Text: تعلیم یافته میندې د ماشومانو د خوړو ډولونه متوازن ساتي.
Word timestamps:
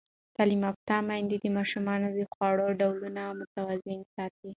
تعلیم 0.35 0.61
یافته 0.67 0.97
میندې 1.07 1.37
د 1.39 1.45
ماشومانو 1.57 2.07
د 2.17 2.19
خوړو 2.31 2.67
ډولونه 2.79 3.21
متوازن 3.39 3.99
ساتي. 4.15 4.49